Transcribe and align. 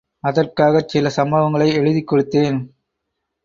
அதற்காகச்சில 0.23 1.11
சம்பவங்களை 1.15 1.67
எழுதிக்கொடுத்தேன். 1.77 2.59